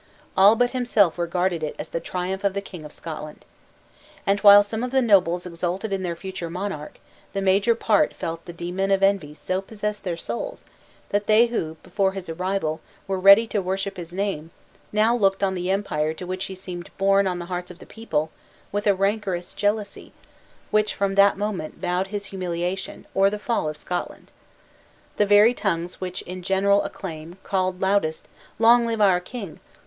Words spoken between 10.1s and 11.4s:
souls, that